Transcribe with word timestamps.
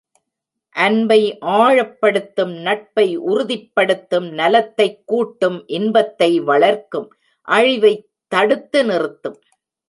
அன்பை 0.75 1.37
ஆழப்படுத்தும் 1.41 2.61
நட்பை 2.61 3.15
உறுதிப் 3.15 3.71
படுத்தும் 3.73 4.29
நலத்தைக் 4.29 5.07
கூட்டும் 5.07 5.67
இன்பத்தை 5.67 6.39
வளர்க்கும், 6.39 7.07
அழிவைத் 7.47 8.09
தடுத்து 8.27 8.85
நிறுத்தும். 8.85 9.39